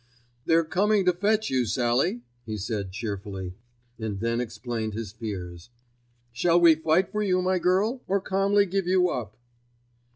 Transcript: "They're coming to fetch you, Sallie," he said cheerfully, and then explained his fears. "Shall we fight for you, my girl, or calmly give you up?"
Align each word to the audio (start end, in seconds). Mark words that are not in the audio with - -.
"They're 0.45 0.65
coming 0.65 1.05
to 1.05 1.13
fetch 1.13 1.51
you, 1.51 1.63
Sallie," 1.63 2.23
he 2.43 2.57
said 2.57 2.91
cheerfully, 2.91 3.53
and 3.99 4.19
then 4.19 4.41
explained 4.41 4.95
his 4.95 5.11
fears. 5.11 5.69
"Shall 6.31 6.59
we 6.59 6.73
fight 6.73 7.11
for 7.11 7.21
you, 7.21 7.39
my 7.43 7.59
girl, 7.59 8.01
or 8.07 8.19
calmly 8.19 8.65
give 8.65 8.87
you 8.87 9.09
up?" 9.11 9.37